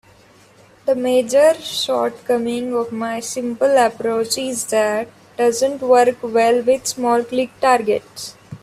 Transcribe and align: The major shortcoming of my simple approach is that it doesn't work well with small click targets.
The 0.87 0.95
major 0.95 1.53
shortcoming 1.53 2.73
of 2.73 2.91
my 2.91 3.19
simple 3.19 3.77
approach 3.77 4.35
is 4.39 4.65
that 4.65 5.01
it 5.05 5.11
doesn't 5.37 5.79
work 5.83 6.17
well 6.23 6.63
with 6.63 6.87
small 6.87 7.23
click 7.23 7.51
targets. 7.61 8.33